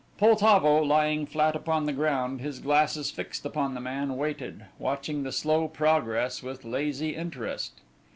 Poltavo, 0.17 0.81
lying 0.81 1.27
flat 1.27 1.55
upon 1.55 1.85
the 1.85 1.93
ground, 1.93 2.41
his 2.41 2.57
glasses 2.57 3.11
fixed 3.11 3.45
upon 3.45 3.75
the 3.75 3.79
man, 3.79 4.17
waited, 4.17 4.65
watching 4.79 5.21
the 5.21 5.31
slow 5.31 5.67
progress 5.67 6.41
with 6.41 6.65
lazy 6.65 7.15
interest. 7.15 7.81